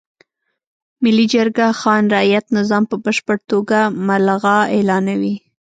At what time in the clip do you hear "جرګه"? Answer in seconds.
1.33-1.67